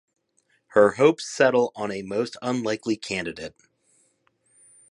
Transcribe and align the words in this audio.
Her 0.69 0.93
hopes 0.93 1.29
settle 1.29 1.71
on 1.75 1.91
a 1.91 2.01
most 2.01 2.35
unlikely 2.41 2.97
candidate. 2.97 3.53